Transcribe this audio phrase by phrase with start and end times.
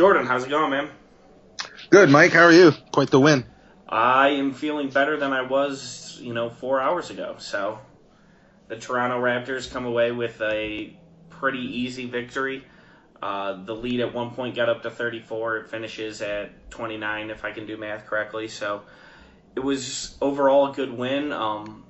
[0.00, 0.88] Jordan, how's it going, man?
[1.90, 2.32] Good, Mike.
[2.32, 2.72] How are you?
[2.90, 3.44] Quite the win.
[3.86, 7.34] I am feeling better than I was, you know, four hours ago.
[7.36, 7.78] So
[8.68, 10.96] the Toronto Raptors come away with a
[11.28, 12.64] pretty easy victory.
[13.22, 15.58] Uh, the lead at one point got up to 34.
[15.58, 18.48] It finishes at 29, if I can do math correctly.
[18.48, 18.84] So
[19.54, 21.30] it was overall a good win.
[21.30, 21.84] Um,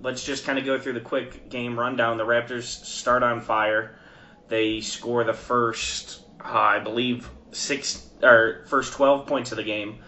[0.00, 2.18] let's just kind of go through the quick game rundown.
[2.18, 4.00] The Raptors start on fire.
[4.48, 10.00] They score the first, uh, I believe, six or first 12 points of the game.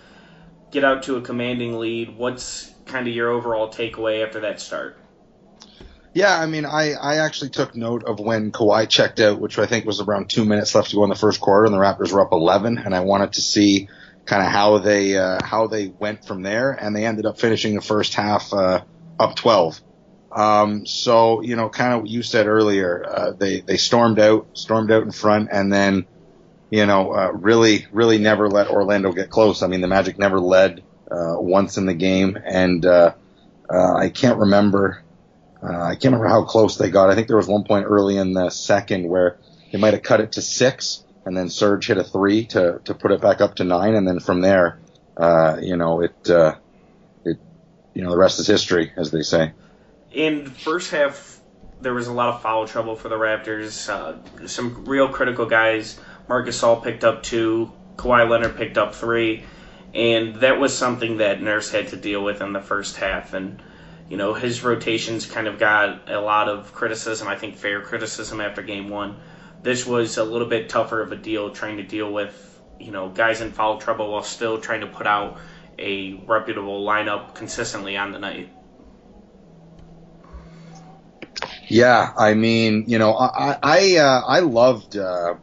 [0.71, 2.17] Get out to a commanding lead.
[2.17, 4.99] What's kind of your overall takeaway after that start?
[6.15, 9.67] Yeah, I mean, I, I actually took note of when Kawhi checked out, which I
[9.67, 12.13] think was around two minutes left to go in the first quarter, and the Raptors
[12.13, 13.89] were up 11, and I wanted to see
[14.25, 17.75] kind of how they uh, how they went from there, and they ended up finishing
[17.75, 18.83] the first half uh,
[19.19, 19.81] up 12.
[20.31, 24.47] Um, so you know, kind of what you said earlier, uh, they they stormed out,
[24.55, 26.07] stormed out in front, and then
[26.75, 29.63] you know, uh, really really never let Orlando get close.
[29.63, 33.15] I mean, the Magic never led uh, once in the game, and uh,
[33.73, 35.01] uh, I can't remember.
[35.63, 37.11] Uh, I can't remember how close they got.
[37.11, 39.39] I think there was one point early in the second where
[39.71, 42.93] they might have cut it to six, and then Serge hit a three to to
[42.93, 44.81] put it back up to nine, and then from there,
[45.17, 46.57] uh, you know, it uh,
[47.25, 47.39] it
[47.95, 49.53] you know the rest is history, as they say.
[50.11, 51.41] In the first half,
[51.81, 53.89] there was a lot of foul trouble for the Raptors.
[53.89, 56.01] Uh, some real critical guys.
[56.29, 57.73] Marc Gasol picked up two.
[57.97, 59.45] Kawhi Leonard picked up three,
[59.95, 63.35] and that was something that Nurse had to deal with in the first half.
[63.35, 63.63] And
[64.09, 68.41] you know, his rotations kind of got a lot of criticism, I think fair criticism
[68.41, 69.17] after game one.
[69.63, 73.09] This was a little bit tougher of a deal trying to deal with, you know,
[73.09, 75.39] guys in foul trouble while still trying to put out
[75.79, 78.53] a reputable lineup consistently on the night.
[81.67, 85.35] Yeah, I mean, you know, I I uh, I loved uh,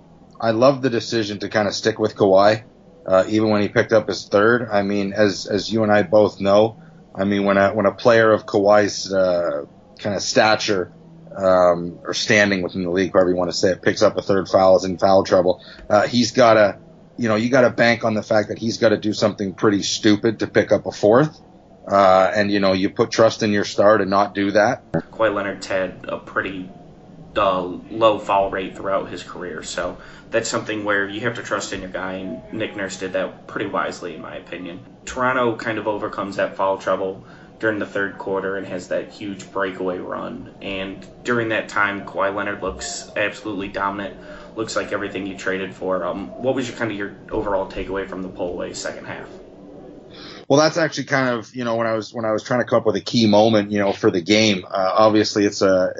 [0.42, 2.64] I love the decision to kind of stick with Kawhi,
[3.06, 4.68] uh, even when he picked up his third.
[4.72, 6.82] I mean, as as you and I both know,
[7.14, 9.66] I mean, when a when a player of Kawhi's uh,
[10.00, 10.92] kind of stature
[11.38, 14.24] um, or standing within the league, however you want to say it, picks up a
[14.24, 15.64] third foul, is in foul trouble.
[15.88, 16.80] Uh, he's got to,
[17.18, 19.54] you know, you got to bank on the fact that he's got to do something
[19.54, 21.40] pretty stupid to pick up a fourth.
[21.88, 24.92] Uh, and you know, you put trust in your star to not do that.
[24.94, 26.70] Kawhi Leonard's had a pretty
[27.36, 29.98] uh, low foul rate throughout his career, so
[30.32, 33.48] that's something where you have to trust in your guy, and Nick Nurse did that
[33.48, 34.80] pretty wisely, in my opinion.
[35.06, 37.24] Toronto kind of overcomes that foul trouble
[37.60, 40.52] during the third quarter and has that huge breakaway run.
[40.62, 44.18] And during that time, Kawhi Leonard looks absolutely dominant.
[44.56, 46.04] Looks like everything you traded for.
[46.04, 49.30] Um, what was your kind of your overall takeaway from the pullaway second half?
[50.50, 52.66] Well, that's actually kind of you know when I was when I was trying to
[52.66, 54.66] come up with a key moment you know for the game.
[54.66, 55.94] Uh, obviously, it's a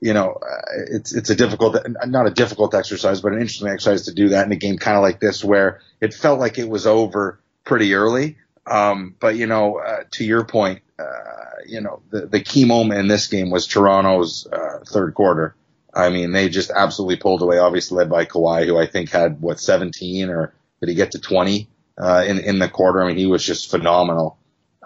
[0.00, 1.76] you know uh, it's it's a difficult
[2.06, 4.96] not a difficult exercise, but an interesting exercise to do that in a game kind
[4.96, 8.36] of like this where it felt like it was over pretty early.
[8.66, 13.00] Um, but you know, uh, to your point, uh, you know the the key moment
[13.00, 15.54] in this game was Toronto's uh, third quarter.
[15.92, 17.58] I mean, they just absolutely pulled away.
[17.58, 21.18] Obviously led by Kawhi, who I think had what 17 or did he get to
[21.18, 21.68] 20?
[21.98, 23.02] uh, in in the quarter.
[23.02, 24.38] I mean, he was just phenomenal.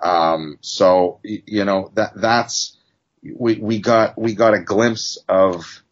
[0.03, 2.77] Um, so you know that that's
[3.23, 5.83] we we got we got a glimpse of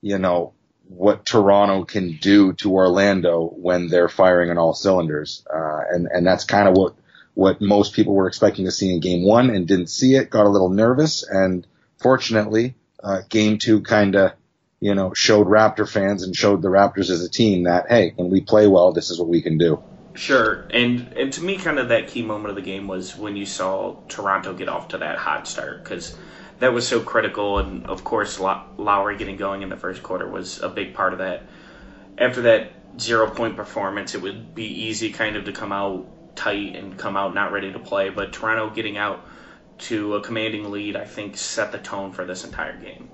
[0.00, 0.52] you know
[0.88, 6.26] what Toronto can do to Orlando when they're firing on all cylinders, uh, and and
[6.26, 6.94] that's kind of what
[7.34, 10.30] what most people were expecting to see in Game One and didn't see it.
[10.30, 11.66] Got a little nervous, and
[11.98, 14.32] fortunately, uh, Game Two kind of
[14.80, 18.30] you know showed Raptor fans and showed the Raptors as a team that hey, when
[18.30, 19.82] we play well, this is what we can do.
[20.14, 23.36] Sure, and and to me, kind of that key moment of the game was when
[23.36, 26.16] you saw Toronto get off to that hot start because
[26.58, 30.60] that was so critical, and of course Lowry getting going in the first quarter was
[30.62, 31.42] a big part of that.
[32.18, 36.76] After that, zero point performance, it would be easy kind of to come out tight
[36.76, 38.10] and come out not ready to play.
[38.10, 39.26] But Toronto getting out
[39.78, 43.10] to a commanding lead, I think, set the tone for this entire game.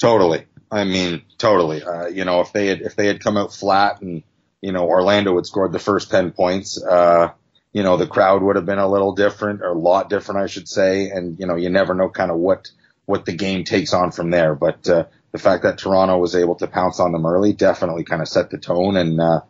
[0.00, 0.46] Totally.
[0.70, 1.82] I mean, totally.
[1.82, 4.22] Uh, you know, if they had if they had come out flat and
[4.62, 7.32] you know Orlando had scored the first ten points, uh,
[7.72, 10.46] you know the crowd would have been a little different or a lot different, I
[10.46, 11.10] should say.
[11.10, 12.70] And you know, you never know kind of what
[13.06, 14.54] what the game takes on from there.
[14.54, 18.22] But uh, the fact that Toronto was able to pounce on them early definitely kind
[18.22, 19.40] of set the tone, and uh,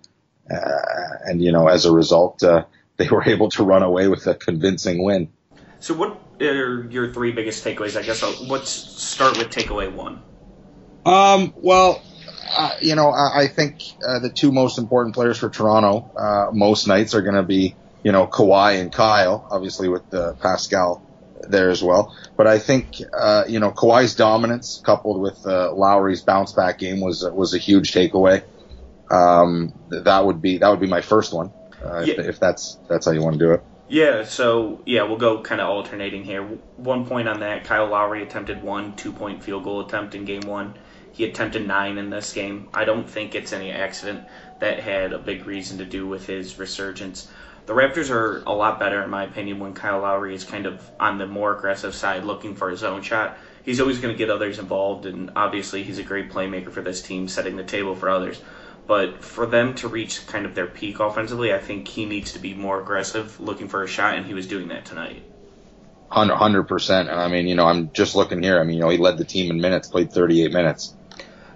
[0.51, 2.65] uh, and you know, as a result, uh,
[2.97, 5.29] they were able to run away with a convincing win.
[5.81, 7.99] So, what are your three biggest takeaways?
[7.99, 10.23] I guess I'll, let's start with takeaway one.
[11.05, 12.01] Um, well,
[12.57, 16.51] uh, you know, I, I think uh, the two most important players for Toronto uh,
[16.53, 21.07] most nights are going to be, you know, Kawhi and Kyle, obviously with uh, Pascal
[21.49, 22.17] there as well.
[22.37, 27.01] But I think, uh, you know, Kawhi's dominance coupled with uh, Lowry's bounce back game
[27.01, 28.43] was was a huge takeaway.
[29.11, 31.53] Um, that would be that would be my first one,
[31.85, 32.15] uh, yeah.
[32.15, 33.63] if, if that's that's how you want to do it.
[33.89, 36.43] Yeah, so yeah, we'll go kind of alternating here.
[36.77, 40.43] One point on that, Kyle Lowry attempted one two point field goal attempt in game
[40.43, 40.75] one.
[41.13, 42.69] He attempted nine in this game.
[42.73, 44.25] I don't think it's any accident
[44.61, 47.29] that had a big reason to do with his resurgence.
[47.65, 50.91] The Raptors are a lot better, in my opinion, when Kyle Lowry is kind of
[50.99, 53.39] on the more aggressive side looking for his own shot.
[53.63, 57.01] He's always going to get others involved, and obviously he's a great playmaker for this
[57.03, 58.41] team, setting the table for others.
[58.89, 62.41] But for them to reach kind of their peak offensively, I think he needs to
[62.41, 65.23] be more aggressive, looking for a shot, and he was doing that tonight.
[66.11, 68.61] Hundred percent, and I mean, you know, I'm just looking here.
[68.61, 70.95] I mean, you know, he led the team in minutes, played 38 minutes.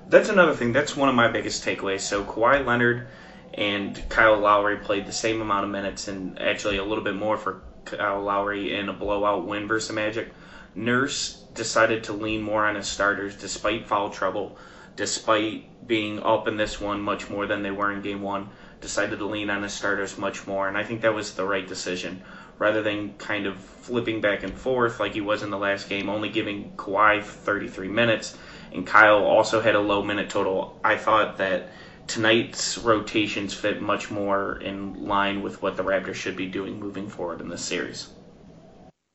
[0.08, 0.72] That's another thing.
[0.72, 2.00] That's one of my biggest takeaways.
[2.00, 3.08] So Kawhi Leonard
[3.56, 7.36] and Kyle Lowry played the same amount of minutes, and actually a little bit more
[7.36, 10.32] for Kyle Lowry in a blowout win versus Magic.
[10.74, 14.56] Nurse decided to lean more on his starters despite foul trouble
[14.96, 18.48] despite being up in this one much more than they were in game one,
[18.80, 20.66] decided to lean on his starters much more.
[20.66, 22.22] And I think that was the right decision.
[22.58, 26.08] Rather than kind of flipping back and forth like he was in the last game,
[26.08, 28.34] only giving Kawhi 33 minutes,
[28.72, 30.74] and Kyle also had a low minute total.
[30.82, 31.68] I thought that
[32.06, 37.08] tonight's rotations fit much more in line with what the Raptors should be doing moving
[37.08, 38.08] forward in this series.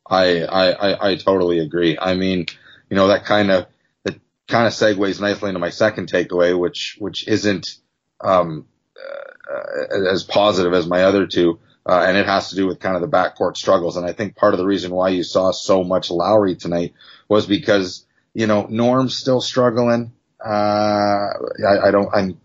[0.10, 1.98] I I, I, totally agree.
[2.00, 2.48] I mean,
[2.90, 3.68] you know, that kind of
[4.04, 7.78] that kind of segues nicely into my second takeaway, which which isn't
[8.20, 8.66] um,
[8.98, 12.96] uh, as positive as my other two, uh, and it has to do with kind
[12.96, 13.96] of the backcourt struggles.
[13.96, 16.94] And I think part of the reason why you saw so much Lowry tonight
[17.30, 20.12] was because you know Norm's still struggling.
[20.44, 22.40] Uh, I, I don't I'm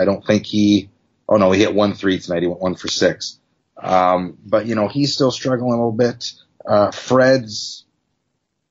[0.00, 0.90] I don't think he.
[1.28, 2.42] Oh no, he hit one three tonight.
[2.42, 3.38] He went one for six.
[3.76, 6.32] Um, but you know he's still struggling a little bit.
[6.66, 7.84] Uh, Fred's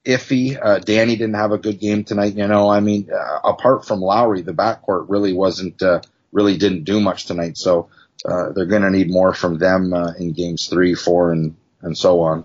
[0.05, 0.57] iffy.
[0.61, 2.35] Uh, Danny didn't have a good game tonight.
[2.35, 6.01] You know, I mean, uh, apart from Lowry, the backcourt really wasn't, uh,
[6.31, 7.57] really didn't do much tonight.
[7.57, 7.89] So,
[8.25, 11.97] uh, they're going to need more from them, uh, in games three, four, and, and
[11.97, 12.43] so on.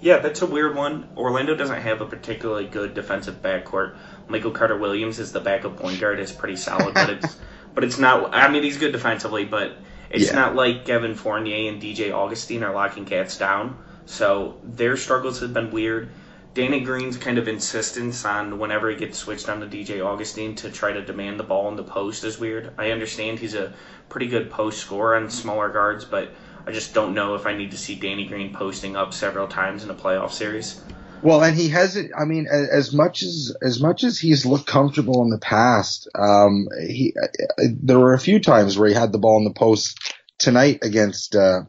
[0.00, 1.08] Yeah, that's a weird one.
[1.16, 3.94] Orlando doesn't have a particularly good defensive backcourt.
[4.28, 7.36] Michael Carter Williams is the backup point guard, is pretty solid, but it's,
[7.74, 9.76] but it's not, I mean, he's good defensively, but
[10.10, 10.34] it's yeah.
[10.34, 13.76] not like Kevin Fournier and DJ Augustin are locking cats down.
[14.04, 16.10] So their struggles have been weird.
[16.54, 20.70] Danny Green's kind of insistence on whenever he gets switched on to DJ Augustin to
[20.70, 22.72] try to demand the ball in the post is weird.
[22.76, 23.72] I understand he's a
[24.10, 26.28] pretty good post scorer on smaller guards, but
[26.66, 29.82] I just don't know if I need to see Danny Green posting up several times
[29.82, 30.82] in a playoff series.
[31.22, 32.10] Well, and he hasn't.
[32.18, 36.66] I mean, as much as as much as he's looked comfortable in the past, um,
[36.84, 37.14] he
[37.58, 39.98] there were a few times where he had the ball in the post
[40.38, 41.62] tonight against uh,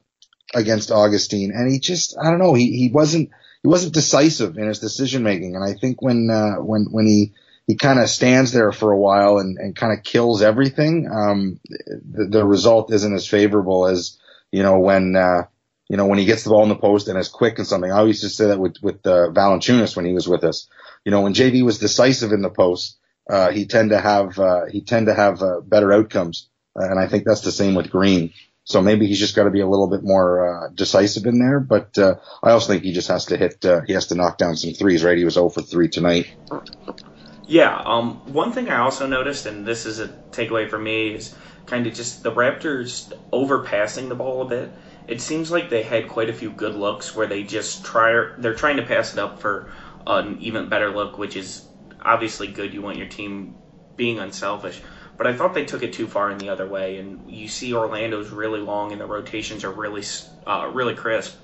[0.55, 2.55] against Augustin, and he just I don't know.
[2.55, 3.29] He he wasn't
[3.61, 5.55] he wasn't decisive in his decision making.
[5.55, 7.33] And I think when uh, when when he
[7.67, 11.59] he kind of stands there for a while and, and kind of kills everything, um,
[11.87, 14.19] the, the result isn't as favorable as
[14.51, 15.43] you know when uh,
[15.89, 17.91] you know when he gets the ball in the post and is quick and something.
[17.91, 20.67] I always just say that with with uh, Valanciunas when he was with us.
[21.05, 22.97] You know when JV was decisive in the post,
[23.29, 27.07] uh, he tend to have uh, he tend to have uh, better outcomes, and I
[27.07, 28.33] think that's the same with Green.
[28.65, 31.59] So maybe he's just got to be a little bit more uh, decisive in there.
[31.59, 33.65] But uh, I also think he just has to hit.
[33.65, 35.03] Uh, he has to knock down some threes.
[35.03, 35.17] Right?
[35.17, 36.33] He was 0 for three tonight.
[37.45, 37.75] Yeah.
[37.75, 38.33] Um.
[38.33, 41.35] One thing I also noticed, and this is a takeaway for me, is
[41.65, 44.71] kind of just the Raptors overpassing the ball a bit.
[45.07, 48.31] It seems like they had quite a few good looks where they just try.
[48.37, 49.71] They're trying to pass it up for
[50.07, 51.67] an even better look, which is
[52.01, 52.73] obviously good.
[52.73, 53.55] You want your team
[53.95, 54.81] being unselfish
[55.17, 56.97] but I thought they took it too far in the other way.
[56.97, 60.03] And you see Orlando's really long, and the rotations are really,
[60.47, 61.37] uh, really crisp.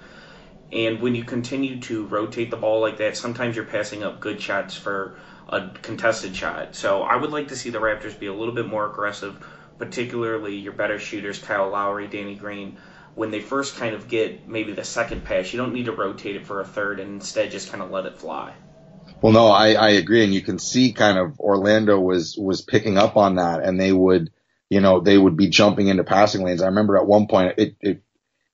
[0.72, 4.42] And when you continue to rotate the ball like that, sometimes you're passing up good
[4.42, 6.76] shots for a contested shot.
[6.76, 9.44] So I would like to see the Raptors be a little bit more aggressive,
[9.80, 12.78] particularly your better shooters, Kyle Lowry, Danny Green,
[13.20, 16.38] when they first kind of get maybe the second pass, you don't need to rotate
[16.38, 18.54] it for a third and instead just kind of let it fly.
[19.22, 22.98] Well, no, I, I agree, and you can see kind of Orlando was was picking
[22.98, 24.32] up on that, and they would,
[24.70, 26.62] you know, they would be jumping into passing lanes.
[26.62, 28.02] I remember at one point it it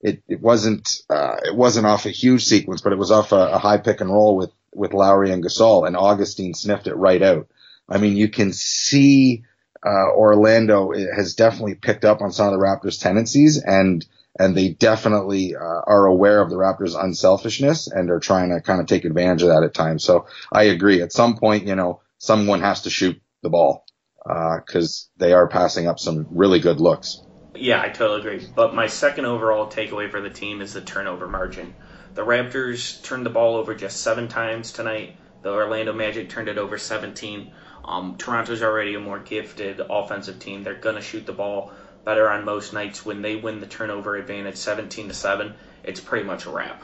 [0.01, 3.35] it, it wasn't uh, it wasn't off a huge sequence, but it was off a,
[3.35, 7.21] a high pick and roll with with Lowry and Gasol, and Augustin sniffed it right
[7.21, 7.49] out.
[7.87, 9.43] I mean, you can see
[9.85, 14.03] uh, Orlando has definitely picked up on some of the Raptors' tendencies, and
[14.37, 18.81] and they definitely uh, are aware of the Raptors' unselfishness and are trying to kind
[18.81, 20.03] of take advantage of that at times.
[20.03, 21.01] So I agree.
[21.01, 23.85] At some point, you know, someone has to shoot the ball
[24.23, 27.21] because uh, they are passing up some really good looks.
[27.55, 28.47] Yeah, I totally agree.
[28.53, 31.73] But my second overall takeaway for the team is the turnover margin.
[32.13, 35.17] The Raptors turned the ball over just seven times tonight.
[35.41, 37.51] The Orlando Magic turned it over 17.
[37.85, 40.63] Um, Toronto's already a more gifted offensive team.
[40.63, 41.71] They're going to shoot the ball
[42.05, 43.05] better on most nights.
[43.05, 46.81] When they win the turnover advantage 17 to 7, it's pretty much a wrap.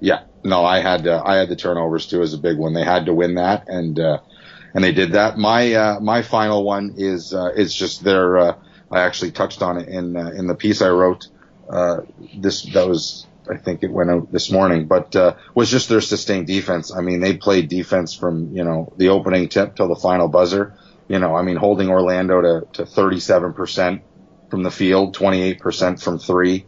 [0.00, 2.72] Yeah, no, I had uh, I had the turnovers too as a big one.
[2.72, 4.20] They had to win that, and uh,
[4.72, 5.36] and they did that.
[5.36, 8.38] My uh, my final one is uh, just their.
[8.38, 8.56] Uh,
[8.90, 11.28] I actually touched on it in uh, in the piece I wrote.
[11.68, 12.00] Uh,
[12.34, 16.00] this that was I think it went out this morning, but uh, was just their
[16.00, 16.94] sustained defense.
[16.94, 20.76] I mean, they played defense from you know the opening tip till the final buzzer.
[21.10, 24.00] You know, I mean, holding Orlando to to 37%
[24.48, 26.66] from the field, 28% from three.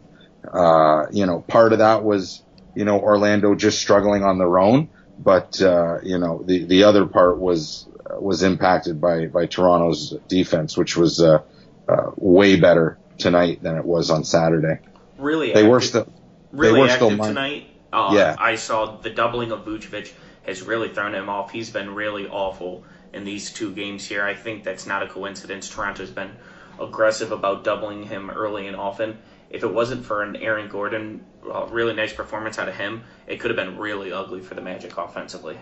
[0.51, 2.43] Uh, you know, part of that was
[2.75, 7.05] you know Orlando just struggling on their own, but uh, you know the the other
[7.05, 7.87] part was
[8.19, 11.41] was impacted by by Toronto's defense, which was uh,
[11.87, 14.81] uh, way better tonight than it was on Saturday.
[15.17, 15.69] Really, they active.
[15.69, 16.13] were still
[16.51, 17.67] really active still tonight.
[17.93, 18.35] Uh, yeah.
[18.37, 20.11] I saw the doubling of Vucevic
[20.45, 21.51] has really thrown him off.
[21.51, 22.83] He's been really awful
[23.13, 24.23] in these two games here.
[24.23, 25.69] I think that's not a coincidence.
[25.69, 26.31] Toronto's been
[26.79, 29.17] aggressive about doubling him early and often.
[29.49, 33.39] If it wasn't for an Aaron Gordon, uh, really nice performance out of him, it
[33.39, 35.57] could have been really ugly for the Magic offensively.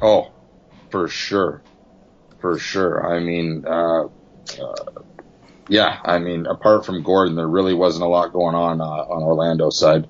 [0.00, 0.32] Oh,
[0.90, 1.62] for sure,
[2.40, 3.14] for sure.
[3.14, 5.02] I mean, uh, uh,
[5.68, 9.22] yeah, I mean, apart from Gordon, there really wasn't a lot going on uh, on
[9.22, 10.08] Orlando's side.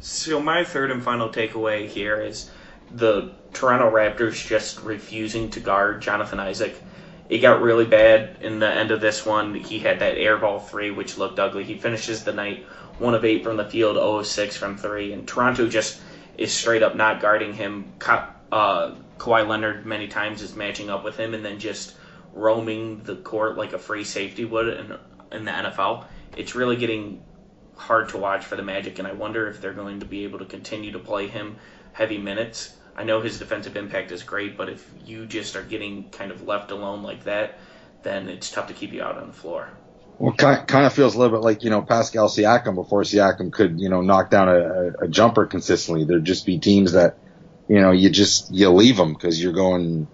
[0.00, 2.50] So my third and final takeaway here is
[2.92, 6.80] the Toronto Raptors just refusing to guard Jonathan Isaac.
[7.28, 9.54] It got really bad in the end of this one.
[9.54, 11.64] He had that air ball three, which looked ugly.
[11.64, 12.64] He finishes the night
[12.98, 16.00] one of eight from the field, 0 of 6 from three, and Toronto just
[16.36, 17.92] is straight up not guarding him.
[18.52, 21.94] Uh, Kawhi Leonard many times is matching up with him and then just
[22.32, 24.96] roaming the court like a free safety would in,
[25.32, 26.04] in the NFL.
[26.36, 27.22] It's really getting
[27.76, 30.38] hard to watch for the Magic, and I wonder if they're going to be able
[30.38, 31.56] to continue to play him
[31.92, 32.76] heavy minutes.
[32.96, 36.46] I know his defensive impact is great, but if you just are getting kind of
[36.46, 37.58] left alone like that,
[38.02, 39.70] then it's tough to keep you out on the floor.
[40.18, 43.80] Well, kind of feels a little bit like you know Pascal Siakam before Siakam could
[43.80, 46.04] you know knock down a, a jumper consistently.
[46.04, 47.16] There'd just be teams that
[47.68, 50.08] you know you just you leave them because you're going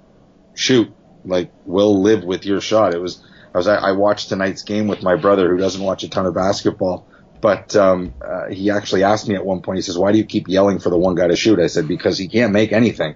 [0.55, 0.93] shoot
[1.25, 2.95] like we'll live with your shot.
[2.95, 6.09] It was I was I watched tonight's game with my brother who doesn't watch a
[6.09, 7.09] ton of basketball,
[7.47, 9.79] but um, uh, he actually asked me at one point.
[9.79, 11.87] He says, "Why do you keep yelling for the one guy to shoot?" I said,
[11.87, 13.15] "Because he can't make anything."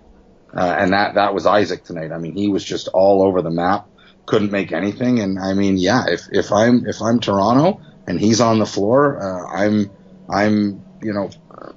[0.57, 2.13] Uh, and that that was Isaac tonight.
[2.13, 3.89] I mean, he was just all over the map,
[4.27, 5.19] couldn't make anything.
[5.19, 9.19] And I mean, yeah, if if I'm if I'm Toronto and he's on the floor,
[9.21, 9.91] uh, I'm
[10.29, 11.31] I'm you know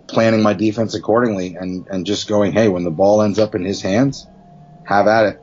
[0.05, 3.65] planning my defense accordingly and and just going, hey, when the ball ends up in
[3.65, 4.27] his hands,
[4.86, 5.41] have at it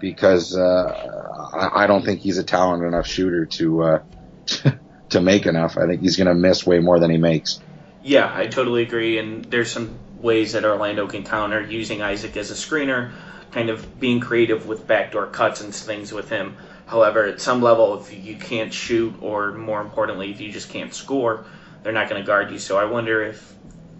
[0.00, 4.02] because uh, I, I, don't think he's a talented enough shooter to uh,
[5.12, 5.78] to make enough.
[5.78, 7.60] I think he's going to miss way more than he makes.
[8.02, 9.18] Yeah, I totally agree.
[9.18, 13.12] And there's some ways that Orlando can counter using Isaac as a screener,
[13.50, 16.56] kind of being creative with backdoor cuts and things with him.
[16.86, 20.92] However, at some level, if you can't shoot, or more importantly, if you just can't
[20.92, 21.44] score,
[21.82, 22.58] they're not going to guard you.
[22.58, 23.54] So I wonder if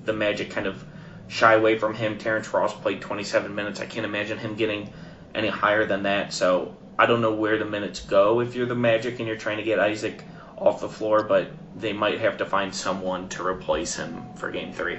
[0.04, 0.85] the Magic kind of
[1.28, 2.19] shy away from him.
[2.19, 3.81] Terrence Ross played 27 minutes.
[3.81, 4.92] I can't imagine him getting
[5.35, 6.33] any higher than that.
[6.33, 9.57] So I don't know where the minutes go if you're the Magic and you're trying
[9.57, 10.23] to get Isaac
[10.66, 14.73] off the floor, but they might have to find someone to replace him for Game
[14.73, 14.99] Three.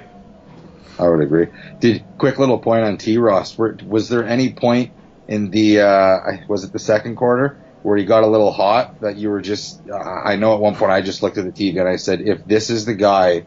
[0.98, 1.48] I would agree.
[1.80, 3.18] Did quick little point on T.
[3.18, 3.58] Ross?
[3.58, 4.92] Was there any point
[5.26, 9.16] in the uh, was it the second quarter where he got a little hot that
[9.16, 9.80] you were just?
[9.90, 12.44] I know at one point I just looked at the TV and I said, if
[12.44, 13.44] this is the guy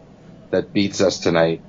[0.52, 1.62] that beats us tonight,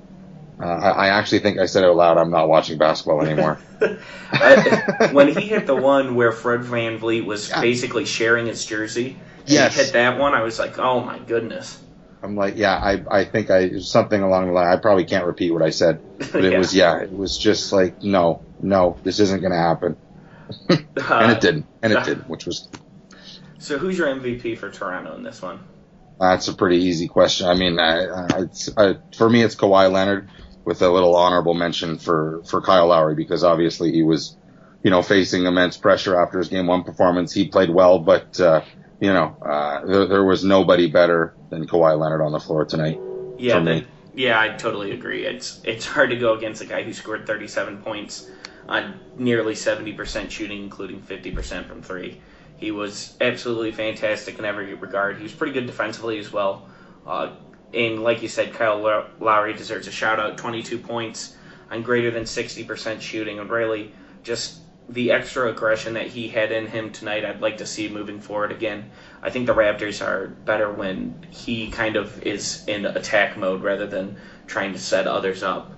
[0.59, 3.55] uh, I, I, actually think I said out loud, I'm not watching basketball anymore.
[5.11, 7.61] when he hit the one where Fred VanVleet was yeah.
[7.61, 9.77] basically sharing his jersey, yes.
[9.77, 11.81] hit that one, I was like, oh my goodness.
[12.21, 15.51] I'm like, yeah, I, I think I, something along the line, I probably can't repeat
[15.51, 16.57] what I said, but it yeah.
[16.57, 19.95] was, yeah, it was just like, no, no, this isn't going to happen.
[20.69, 22.67] and it didn't, and it didn't, which was,
[23.59, 25.61] So who's your MVP for Toronto in this one?
[26.19, 27.47] That's a pretty easy question.
[27.47, 30.27] I mean, I, I, I, for me, it's Kawhi Leonard
[30.65, 34.37] with a little honorable mention for, for Kyle Lowry because obviously he was,
[34.83, 37.33] you know, facing immense pressure after his game one performance.
[37.33, 38.61] He played well, but, uh,
[38.99, 42.99] you know, uh, there, there, was nobody better than Kawhi Leonard on the floor tonight.
[43.37, 43.81] Yeah,
[44.13, 45.25] yeah, I totally agree.
[45.25, 48.29] It's it's hard to go against a guy who scored 37 points
[48.67, 52.21] on nearly 70% shooting, including 50% from three.
[52.57, 55.17] He was absolutely fantastic in every regard.
[55.17, 56.69] He was pretty good defensively as well.
[57.07, 57.31] Uh,
[57.73, 58.79] and like you said, Kyle
[59.19, 60.37] Lowry deserves a shout out.
[60.37, 61.35] 22 points
[61.69, 64.59] on greater than 60% shooting, and really just
[64.89, 68.51] the extra aggression that he had in him tonight, I'd like to see moving forward
[68.51, 68.89] again.
[69.21, 73.85] I think the Raptors are better when he kind of is in attack mode rather
[73.85, 75.71] than trying to set others up.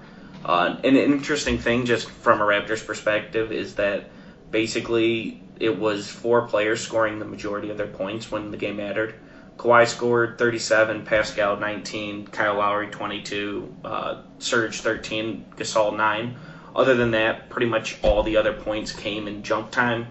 [0.45, 4.05] Uh, an interesting thing, just from a Raptors perspective, is that
[4.49, 9.13] basically it was four players scoring the majority of their points when the game mattered.
[9.61, 16.35] Kawhi scored 37, Pascal 19, Kyle Lowry 22, uh, Serge 13, Gasol 9
[16.75, 20.07] other than that, pretty much all the other points came in junk time.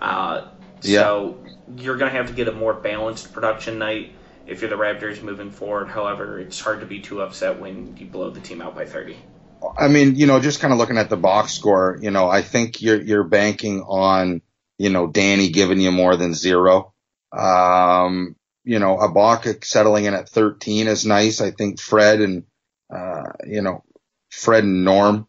[0.00, 0.48] Uh,
[0.80, 1.00] yeah.
[1.00, 1.44] So
[1.76, 4.12] you're going to have to get a more balanced production night
[4.46, 5.88] if you're the Raptors moving forward.
[5.88, 9.16] However, it's hard to be too upset when you blow the team out by 30.
[9.76, 12.40] I mean, you know, just kind of looking at the box score, you know, I
[12.42, 14.42] think you're you're banking on,
[14.78, 16.92] you know, Danny giving you more than zero.
[17.32, 18.36] Um,
[18.66, 21.40] you know, Ibaka settling in at 13 is nice.
[21.40, 22.42] I think Fred and,
[22.92, 23.84] uh, you know,
[24.28, 25.28] Fred and Norm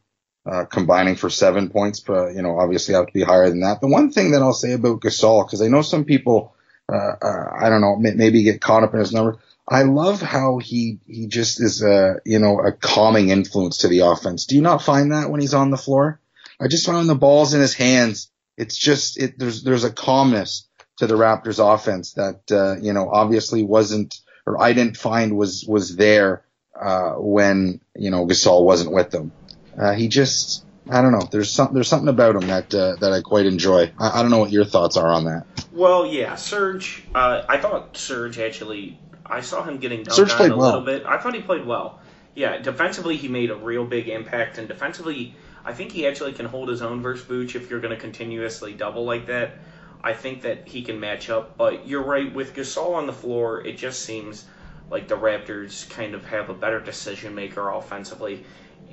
[0.49, 3.79] uh, combining for seven points, but you know, obviously have to be higher than that.
[3.79, 6.55] The one thing that I'll say about Gasol, because I know some people,
[6.91, 9.37] uh, uh, I don't know, maybe get caught up in his number.
[9.67, 13.99] I love how he he just is a you know a calming influence to the
[13.99, 14.45] offense.
[14.45, 16.21] Do you not find that when he's on the floor?
[16.59, 18.31] I just find the balls in his hands.
[18.57, 20.66] It's just it there's there's a calmness
[20.97, 25.65] to the Raptors offense that uh, you know obviously wasn't or I didn't find was
[25.67, 26.43] was there
[26.79, 29.31] uh, when you know Gasol wasn't with them.
[29.77, 31.27] Uh, he just, I don't know.
[31.31, 33.91] There's some, there's something about him that uh, that I quite enjoy.
[33.99, 35.45] I, I, don't know what your thoughts are on that.
[35.71, 37.03] Well, yeah, Serge.
[37.13, 38.99] Uh, I thought Serge actually.
[39.25, 40.65] I saw him getting dunked Serge on a well.
[40.67, 41.05] little bit.
[41.05, 41.99] I thought he played well.
[42.33, 46.45] Yeah, defensively he made a real big impact, and defensively I think he actually can
[46.45, 49.57] hold his own versus Vooch if you're going to continuously double like that.
[50.07, 53.67] I think that he can match up, but you're right with Gasol on the floor.
[53.67, 54.45] It just seems
[54.89, 58.45] like the Raptors kind of have a better decision maker offensively,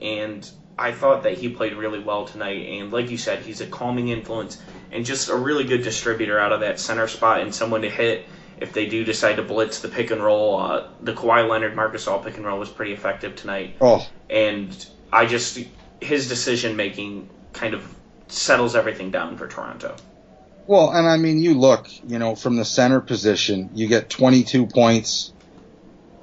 [0.03, 3.67] and I thought that he played really well tonight, and like you said, he's a
[3.69, 7.83] calming influence and just a really good distributor out of that center spot and someone
[7.83, 8.27] to hit
[8.59, 10.61] if they do decide to blitz the pick and roll.
[10.61, 13.77] Uh, the Kawhi Leonard Marc Gasol pick and roll was pretty effective tonight.
[13.81, 14.05] Oh.
[14.29, 15.61] And I just
[16.01, 17.89] his decision making kind of
[18.27, 19.95] settles everything down for Toronto.
[20.67, 24.67] Well, and I mean, you look, you know, from the center position, you get 22
[24.67, 25.33] points.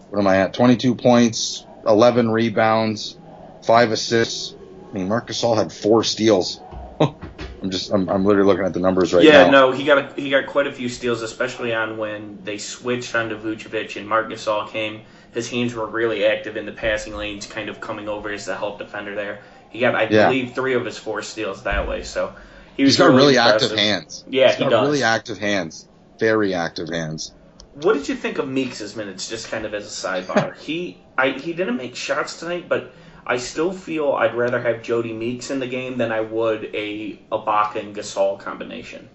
[0.10, 0.54] What am I at?
[0.54, 3.18] 22 points, 11 rebounds,
[3.62, 4.56] five assists.
[4.90, 6.60] I mean, Marc Gasol had four steals.
[7.00, 9.46] I'm just, I'm, I'm literally looking at the numbers right yeah, now.
[9.46, 12.58] Yeah, no, he got a, he got quite a few steals, especially on when they
[12.58, 15.02] switched onto Vucevic and Marc Gasol came.
[15.34, 18.58] His hands were really active in the passing lanes, kind of coming over as the
[18.58, 19.42] help defender there.
[19.70, 20.28] He got, I yeah.
[20.28, 22.04] believe, three of his four steals that way.
[22.04, 22.34] So
[22.82, 22.94] he was.
[22.94, 24.26] He's got really, really active hands.
[24.28, 24.88] Yeah, He's he got does.
[24.88, 25.88] Really active hands.
[26.20, 27.32] Very active hands.
[27.76, 29.30] What did you think of Meeks' minutes?
[29.30, 32.92] Just kind of as a sidebar, he I he didn't make shots tonight, but
[33.26, 37.20] I still feel I'd rather have Jodie Meeks in the game than I would a
[37.32, 39.10] Ibaka and Gasol combination.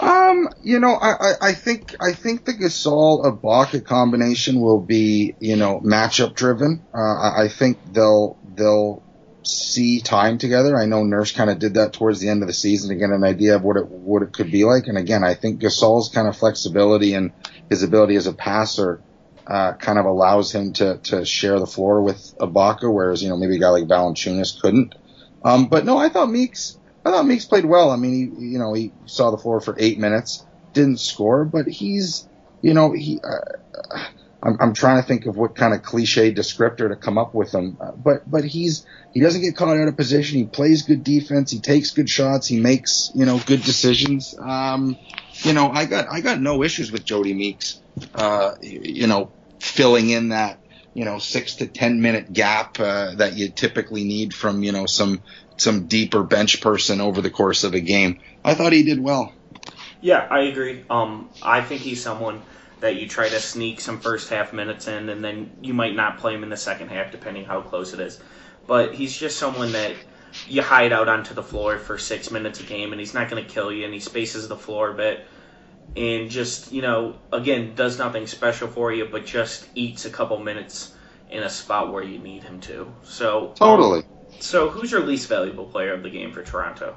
[0.00, 5.56] Um, you know, I, I, think I think the Gasol Ibaka combination will be you
[5.56, 6.86] know matchup driven.
[6.94, 9.02] Uh, I, I think they'll they'll
[9.48, 10.76] see time together.
[10.76, 13.10] I know Nurse kind of did that towards the end of the season to get
[13.10, 14.86] an idea of what it what it could be like.
[14.86, 17.32] And again, I think Gasol's kind of flexibility and
[17.70, 19.00] his ability as a passer
[19.46, 23.36] uh, kind of allows him to to share the floor with Ibaka, whereas you know
[23.36, 24.94] maybe a guy like Valanciunas couldn't.
[25.42, 27.90] Um, but no, I thought Meeks I thought Meeks played well.
[27.90, 31.66] I mean, he you know he saw the floor for eight minutes, didn't score, but
[31.66, 32.28] he's
[32.60, 33.20] you know he.
[33.22, 34.04] Uh,
[34.42, 37.52] I'm, I'm trying to think of what kind of cliche descriptor to come up with
[37.52, 40.38] him, uh, but but he's he doesn't get caught out of position.
[40.38, 41.50] He plays good defense.
[41.50, 42.46] He takes good shots.
[42.46, 44.36] He makes you know good decisions.
[44.38, 44.96] Um,
[45.42, 47.80] you know, I got I got no issues with Jodie Meeks.
[48.14, 50.60] Uh, you know, filling in that
[50.94, 54.86] you know six to ten minute gap uh, that you typically need from you know
[54.86, 55.20] some
[55.56, 58.20] some deeper bench person over the course of a game.
[58.44, 59.32] I thought he did well.
[60.00, 60.84] Yeah, I agree.
[60.88, 62.40] Um, I think he's someone
[62.80, 66.18] that you try to sneak some first half minutes in, and then you might not
[66.18, 68.20] play him in the second half, depending how close it is.
[68.66, 69.96] But he's just someone that
[70.46, 73.42] you hide out onto the floor for six minutes a game, and he's not going
[73.44, 75.26] to kill you, and he spaces the floor a bit.
[75.96, 80.38] and just you know again does nothing special for you, but just eats a couple
[80.38, 80.94] minutes
[81.28, 82.94] in a spot where you need him to.
[83.02, 84.00] So totally.
[84.00, 84.04] Um,
[84.40, 86.96] so who's your least valuable player of the game for Toronto?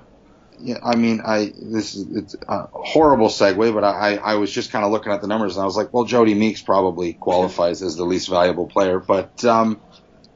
[0.63, 4.71] Yeah, I mean, I this is it's a horrible segue, but I I was just
[4.71, 7.81] kind of looking at the numbers and I was like, well, Jodie Meeks probably qualifies
[7.81, 9.81] as the least valuable player, but um,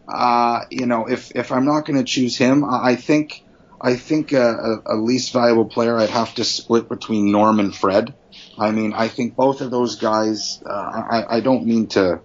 [0.08, 3.44] uh, you know, if if I'm not going to choose him, I think
[3.80, 8.14] I think a, a, least valuable player I'd have to split between Norm and Fred.
[8.58, 10.62] I mean, I think both of those guys.
[10.66, 12.22] Uh, I I don't mean to.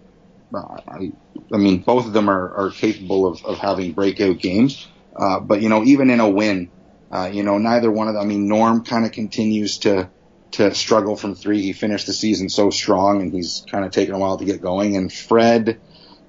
[0.55, 1.13] Uh, I
[1.53, 4.87] I mean, both of them are, are capable of, of having breakout games.
[5.15, 6.71] Uh, but you know, even in a win,
[7.11, 8.23] uh, you know, neither one of them.
[8.23, 10.11] I mean, Norm kind of continues to
[10.53, 11.63] to struggle from three.
[11.63, 14.61] He finished the season so strong, and he's kind of taken a while to get
[14.61, 14.97] going.
[14.97, 15.81] And Fred,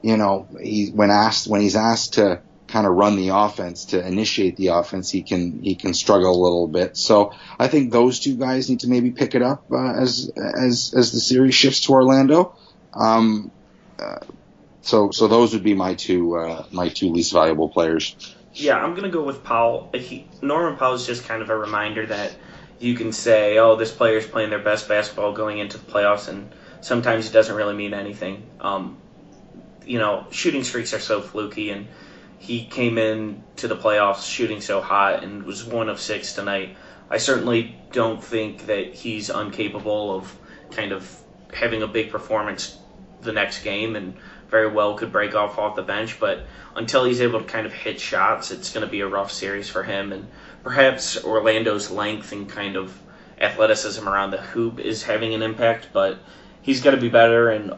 [0.01, 4.05] you know, he when asked when he's asked to kind of run the offense to
[4.05, 6.97] initiate the offense, he can he can struggle a little bit.
[6.97, 10.93] So I think those two guys need to maybe pick it up uh, as as
[10.95, 12.55] as the series shifts to Orlando.
[12.93, 13.51] Um,
[13.99, 14.19] uh,
[14.81, 18.15] so so those would be my two uh, my two least valuable players.
[18.53, 19.89] Yeah, I'm gonna go with Powell.
[19.93, 22.35] He, Norman Powell is just kind of a reminder that
[22.79, 26.27] you can say, oh, this player is playing their best basketball going into the playoffs,
[26.27, 28.43] and sometimes it doesn't really mean anything.
[28.59, 28.97] Um,
[29.85, 31.87] you know, shooting streaks are so fluky, and
[32.39, 36.75] he came in to the playoffs shooting so hot and was one of six tonight.
[37.09, 40.35] I certainly don't think that he's incapable of
[40.71, 41.21] kind of
[41.53, 42.77] having a big performance
[43.21, 44.15] the next game and
[44.51, 47.73] very well could break off off the bench, but until he's able to kind of
[47.73, 50.11] hit shots, it's going to be a rough series for him.
[50.11, 50.27] And
[50.63, 52.95] perhaps Orlando's length and kind of
[53.39, 56.19] athleticism around the hoop is having an impact, but
[56.61, 57.49] he's got to be better.
[57.49, 57.73] And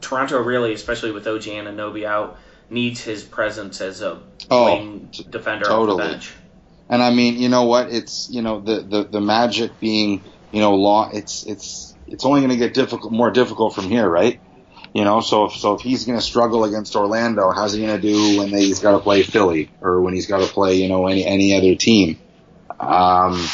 [0.00, 2.38] Toronto really, especially with OG Anunoby out,
[2.70, 6.00] needs his presence as a oh, wing defender totally.
[6.00, 6.32] off the bench.
[6.88, 7.92] And I mean, you know what?
[7.92, 10.22] It's you know the the, the magic being
[10.52, 11.10] you know law.
[11.12, 14.40] It's it's it's only going to get difficult, more difficult from here, right?
[14.94, 18.00] You know, so if, so if he's going to struggle against Orlando, how's he going
[18.00, 20.88] to do when he's got to play Philly or when he's got to play, you
[20.88, 22.16] know, any any other team?
[22.78, 23.44] Um,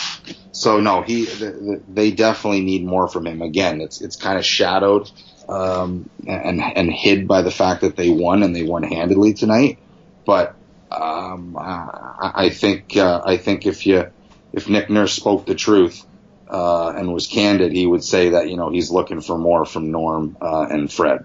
[0.53, 3.41] so no, he they definitely need more from him.
[3.41, 5.11] Again, it's it's kind of shadowed
[5.49, 9.79] um, and and hid by the fact that they won and they won handedly tonight.
[10.27, 10.55] But
[10.91, 14.11] um, I, I think uh, I think if you
[14.53, 16.05] if Nick Nurse spoke the truth,
[16.51, 19.91] uh, and was candid, he would say that you know he's looking for more from
[19.91, 21.25] Norm uh, and Fred.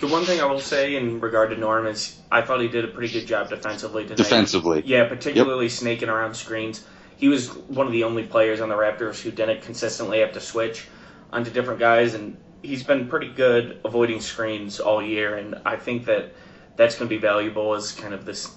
[0.00, 2.84] The one thing I will say in regard to Norm is I thought he did
[2.84, 4.16] a pretty good job defensively tonight.
[4.18, 5.72] Defensively, yeah, particularly yep.
[5.72, 6.84] snaking around screens.
[7.16, 10.40] He was one of the only players on the Raptors who didn't consistently have to
[10.40, 10.86] switch
[11.32, 15.36] onto different guys, and he's been pretty good avoiding screens all year.
[15.36, 16.34] And I think that
[16.76, 18.54] that's going to be valuable as kind of this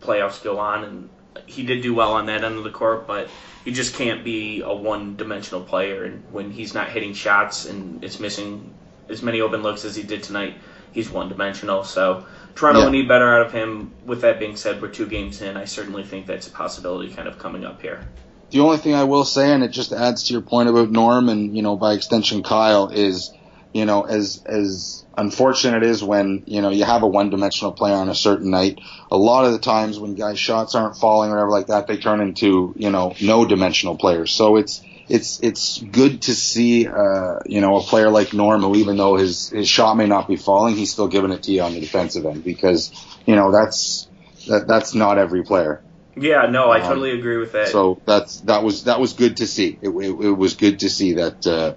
[0.00, 0.84] playoffs go on.
[0.84, 1.10] And
[1.46, 3.28] he did do well on that end of the court, but
[3.64, 6.04] he just can't be a one-dimensional player.
[6.04, 8.74] And when he's not hitting shots and it's missing
[9.08, 10.56] as many open looks as he did tonight,
[10.92, 11.84] he's one-dimensional.
[11.84, 12.84] So Toronto yeah.
[12.86, 13.92] will need better out of him.
[14.04, 15.56] With that being said, we're two games in.
[15.56, 18.06] I certainly think that's a possibility kind of coming up here.
[18.50, 21.30] The only thing I will say, and it just adds to your point about Norm
[21.30, 23.32] and you know by extension Kyle, is
[23.72, 27.94] you know as as unfortunate it is when you know you have a one-dimensional player
[27.94, 28.78] on a certain night.
[29.10, 31.96] A lot of the times when guys' shots aren't falling or whatever like that, they
[31.96, 34.32] turn into you know no-dimensional players.
[34.32, 38.76] So it's it's it's good to see uh, you know a player like Norm who
[38.76, 41.60] even though his his shot may not be falling, he's still giving it to you
[41.60, 42.90] on the defensive end because
[43.26, 44.08] you know that's
[44.48, 45.82] that that's not every player.
[46.16, 47.68] Yeah, no, I um, totally agree with that.
[47.68, 49.78] So that's that was that was good to see.
[49.82, 51.74] It, it, it was good to see that uh,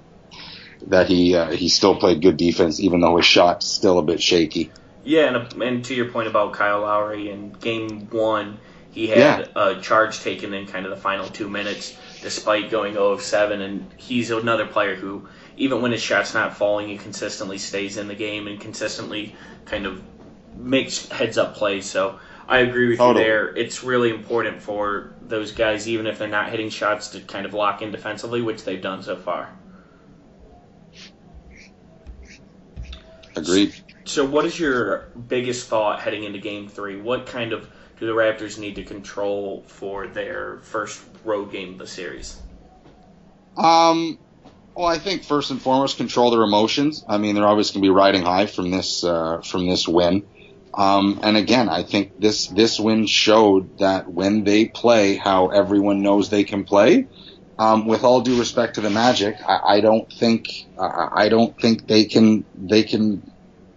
[0.87, 4.21] that he uh, he still played good defense, even though his shot's still a bit
[4.21, 4.71] shaky.
[5.03, 8.59] Yeah, and, and to your point about Kyle Lowry in Game One,
[8.91, 9.45] he had yeah.
[9.55, 13.61] a charge taken in kind of the final two minutes, despite going 0 of 7,
[13.61, 18.07] and he's another player who, even when his shot's not falling, he consistently stays in
[18.07, 19.35] the game and consistently
[19.65, 20.01] kind of
[20.57, 21.87] makes heads up plays.
[21.87, 23.23] So I agree with totally.
[23.23, 23.55] you there.
[23.55, 27.53] It's really important for those guys, even if they're not hitting shots, to kind of
[27.53, 29.53] lock in defensively, which they've done so far.
[33.35, 33.75] Agreed.
[34.05, 36.99] So, what is your biggest thought heading into Game Three?
[36.99, 41.77] What kind of do the Raptors need to control for their first road game of
[41.77, 42.37] the series?
[43.57, 44.19] Um,
[44.75, 47.05] well, I think first and foremost, control their emotions.
[47.07, 50.25] I mean, they're always going to be riding high from this uh, from this win.
[50.73, 56.01] Um, and again, I think this this win showed that when they play how everyone
[56.01, 57.07] knows they can play,
[57.57, 61.57] um, with all due respect to the Magic, I, I don't think uh, I don't
[61.59, 63.31] think they can they can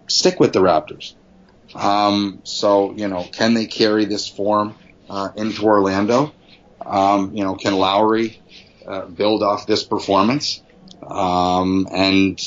[0.09, 1.15] stick with the Raptors.
[1.75, 4.75] Um, so you know, can they carry this form
[5.09, 6.33] uh, into Orlando?
[6.85, 8.41] Um, you know, can Lowry
[8.87, 10.63] uh, build off this performance?
[11.07, 12.41] Um, and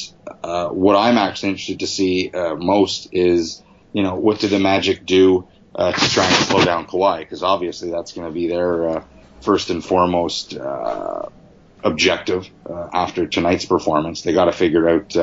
[0.44, 3.62] uh, what I'm actually interested to see uh, most is,
[3.94, 7.20] you know, what do the Magic do uh, to try and slow down Kawhi?
[7.20, 9.04] Because obviously that's going to be their uh,
[9.42, 10.58] first and foremost
[11.84, 12.48] objective
[12.94, 14.22] after tonight's performance.
[14.22, 15.14] They got to figure out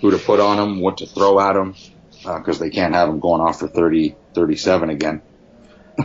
[0.00, 1.74] who to put on him, what to throw at him,
[2.24, 5.22] because uh, they can't have him going off for 30, 37 again.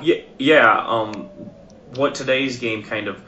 [0.01, 0.85] yeah, yeah.
[0.85, 1.29] Um,
[1.95, 3.21] what today's game kind of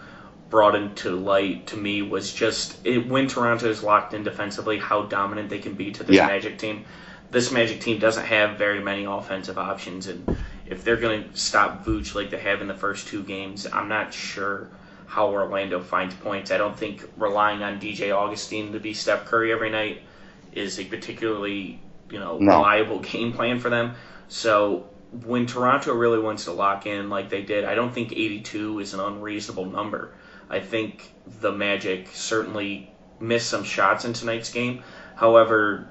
[0.50, 5.04] brought into light to me was just it, when Toronto is locked in defensively, how
[5.04, 6.28] dominant they can be to this Yeah.
[6.28, 6.86] Magic team.
[7.32, 11.86] This Magic team doesn't have very many offensive options, and if they're going to stop
[11.86, 14.68] Vooch like they have in the first two games, I'm not sure
[15.08, 16.52] how Orlando finds points.
[16.52, 20.02] I don't think relying on DJ Augustin to be Steph Curry every night
[20.54, 21.80] is a particularly
[22.12, 22.58] you know No.
[22.58, 23.94] reliable game plan for them.
[24.28, 24.88] So
[25.26, 28.94] when Toronto really wants to lock in like they did, I don't think 82 is
[28.94, 30.14] an unreasonable number.
[30.50, 34.84] I think the Magic certainly missed some shots in tonight's game.
[35.16, 35.88] However,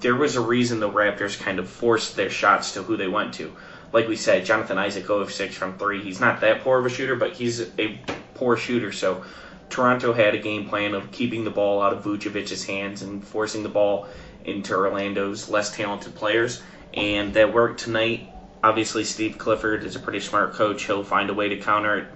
[0.00, 3.34] there was a reason the Raptors kind of forced their shots to who they went
[3.34, 3.54] to.
[3.92, 6.02] Like we said, Jonathan Isaac 0 of 6 from 3.
[6.02, 7.98] He's not that poor of a shooter, but he's a
[8.34, 8.90] poor shooter.
[8.90, 9.22] So
[9.70, 13.62] Toronto had a game plan of keeping the ball out of Vucevic's hands and forcing
[13.62, 14.08] the ball
[14.44, 16.62] into Orlando's less talented players.
[16.92, 18.30] And that worked tonight.
[18.62, 20.84] Obviously, Steve Clifford is a pretty smart coach.
[20.84, 22.08] He'll find a way to counter it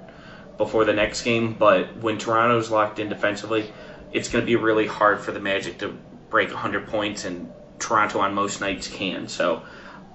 [0.56, 1.54] before the next game.
[1.58, 3.72] But when Toronto's locked in defensively,
[4.12, 5.96] it's going to be really hard for the Magic to
[6.30, 9.28] break 100 points, and Toronto on most nights can.
[9.28, 9.62] So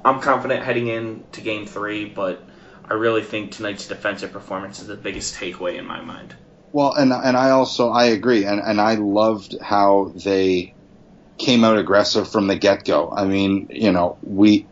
[0.05, 2.43] I'm confident heading into game three, but
[2.89, 6.35] I really think tonight's defensive performance is the biggest takeaway in my mind.
[6.71, 10.72] Well, and and I also I agree, and and I loved how they
[11.37, 13.11] came out aggressive from the get go.
[13.11, 14.67] I mean, you know, we.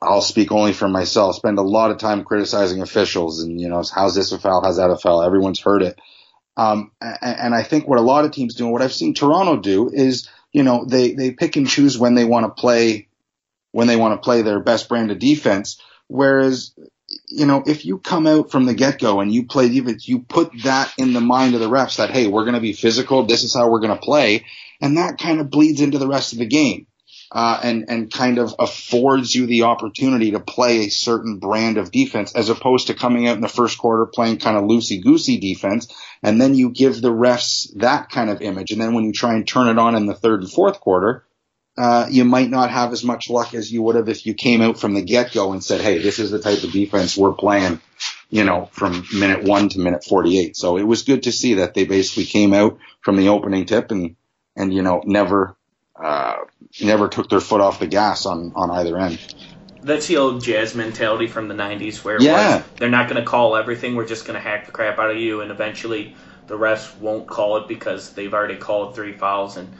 [0.00, 1.36] I'll speak only for myself.
[1.36, 4.62] Spend a lot of time criticizing officials, and you know, how's this a foul?
[4.64, 5.22] How's that a foul?
[5.22, 5.98] Everyone's heard it.
[6.56, 9.12] Um, and, and I think what a lot of teams do, and what I've seen
[9.12, 13.08] Toronto do, is you know they they pick and choose when they want to play,
[13.72, 15.78] when they want to play their best brand of defense.
[16.06, 16.72] Whereas
[17.28, 20.20] you know, if you come out from the get go and you play defense, you
[20.20, 23.24] put that in the mind of the refs that, hey, we're going to be physical.
[23.24, 24.44] This is how we're going to play.
[24.84, 26.86] And that kind of bleeds into the rest of the game.
[27.32, 31.90] Uh, and, and kind of affords you the opportunity to play a certain brand of
[31.90, 35.38] defense as opposed to coming out in the first quarter playing kind of loosey goosey
[35.38, 35.92] defense.
[36.22, 38.70] And then you give the refs that kind of image.
[38.70, 41.24] And then when you try and turn it on in the third and fourth quarter,
[41.78, 44.60] uh, you might not have as much luck as you would have if you came
[44.60, 47.32] out from the get go and said, Hey, this is the type of defense we're
[47.32, 47.80] playing,
[48.30, 50.56] you know, from minute one to minute 48.
[50.56, 53.90] So it was good to see that they basically came out from the opening tip
[53.90, 54.14] and,
[54.56, 55.56] and, you know, never,
[56.02, 56.36] uh,
[56.80, 59.20] never took their foot off the gas on, on either end.
[59.82, 62.30] That's the old Jazz mentality from the 90s where Yeah.
[62.30, 65.10] was, they're not going to call everything, we're just going to hack the crap out
[65.10, 66.16] of you, and eventually
[66.48, 69.56] the refs won't call it because they've already called three fouls.
[69.56, 69.72] And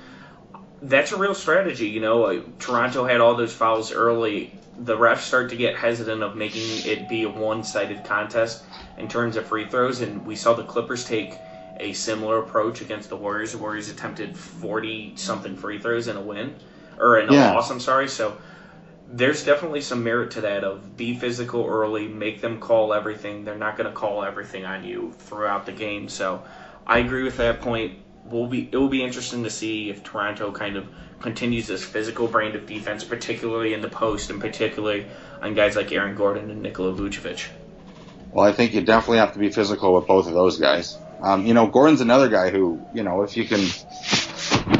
[0.83, 1.89] that's a real strategy.
[1.89, 4.61] You know, uh, Toronto had all those fouls early.
[4.77, 8.65] The refs start to get hesitant of making it be a one-sided contest
[8.97, 11.41] in terms of free throws, and we saw the Clippers take
[11.79, 13.53] a similar approach against the Warriors.
[13.53, 16.55] The Warriors attempted 40 something free throws in a win,
[16.99, 17.53] or in a Yeah.
[17.53, 17.71] loss.
[17.71, 18.09] I'm sorry.
[18.09, 18.37] So
[19.13, 23.45] there's definitely some merit to that of be physical early, make them call everything.
[23.45, 26.09] They're not going to call everything on you throughout the game.
[26.09, 26.43] So
[26.87, 27.99] I agree with that point.
[28.31, 30.87] Will be it will be interesting to see if Toronto kind of
[31.21, 35.07] continues this physical brand of defense, particularly in the post, and particularly
[35.43, 37.49] on guys like Aaron Gordon and Nikola Vucevic.
[38.33, 40.99] Well, I think you definitely have to be physical with both of those guys.
[41.25, 43.65] Um, you know, Gordon's another guy who, you know, if you can,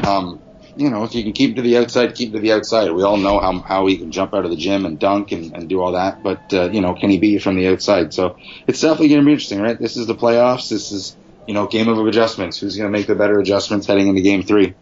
[0.05, 0.41] um,
[0.75, 2.91] you know, if you can keep to the outside, keep to the outside.
[2.91, 5.55] We all know how how he can jump out of the gym and dunk and,
[5.55, 8.13] and do all that, but uh, you know, can he beat you from the outside?
[8.13, 9.79] So it's definitely going to be interesting, right?
[9.79, 10.69] This is the playoffs.
[10.69, 11.15] This is
[11.47, 12.59] you know, game of adjustments.
[12.59, 14.73] Who's going to make the better adjustments heading into game three?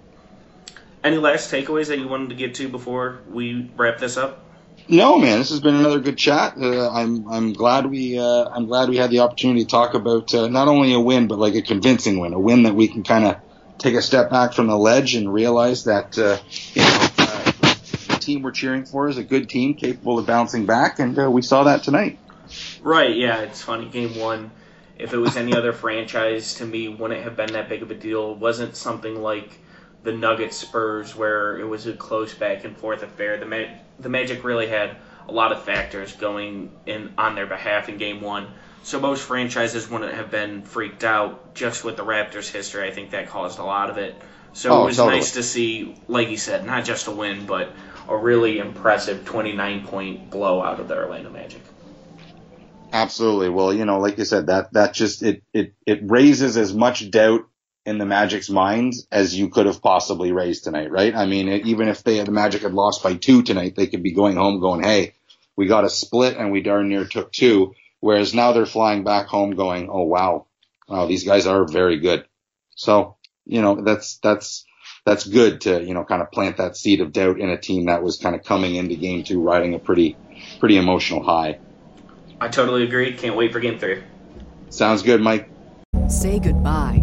[1.04, 4.40] Any last takeaways that you wanted to get to before we wrap this up?
[4.88, 6.56] No, man, this has been another good chat.
[6.58, 10.34] Uh, I'm I'm glad we uh, I'm glad we had the opportunity to talk about
[10.34, 13.04] uh, not only a win but like a convincing win, a win that we can
[13.04, 13.38] kind of
[13.78, 16.38] take a step back from the ledge and realize that uh,
[16.74, 17.52] you know uh,
[18.10, 21.32] the team we're cheering for is a good team capable of bouncing back, and uh,
[21.32, 22.20] we saw that tonight.
[22.82, 23.88] Right, yeah, it's funny.
[23.88, 24.52] Game one,
[25.00, 27.96] if it was any other franchise, to me, wouldn't have been that big of a
[27.96, 28.34] deal.
[28.34, 29.60] It wasn't something like
[30.04, 33.38] the Nuggets Spurs where it was a close back and forth affair.
[33.38, 33.46] The
[34.00, 38.22] the Magic really had a lot of factors going in on their behalf in game
[38.22, 38.48] one.
[38.84, 42.88] So most franchises wouldn't have been freaked out just with the Raptors' history.
[42.88, 44.22] I think that caused a lot of it.
[44.54, 45.18] So Oh, it was totally.
[45.18, 47.72] nice to see, like you said, not just a win, but
[48.10, 51.62] a really impressive 29 point blowout of the Orlando Magic.
[52.92, 53.50] Absolutely.
[53.50, 57.10] Well, you know, like you said, that that just it it it raises as much
[57.10, 57.42] doubt
[57.86, 61.14] in the Magic's minds as you could have possibly raised tonight, right?
[61.14, 64.14] I mean, even if they the Magic had lost by two tonight, they could be
[64.14, 65.14] going home going, "Hey,
[65.56, 67.74] we got a split and we darn near took two.
[68.00, 70.46] Whereas now they're flying back home going, "Oh wow,
[70.88, 72.26] wow, these guys are very good."
[72.76, 74.66] So you know that's that's
[75.06, 77.86] that's good to you know kind of plant that seed of doubt in a team
[77.86, 80.16] that was kind of coming into game two riding a pretty
[80.60, 81.60] pretty emotional high.
[82.40, 83.14] I totally agree.
[83.14, 84.04] Can't wait for game three.
[84.70, 85.50] Sounds good, Mike.
[86.10, 87.03] Say goodbye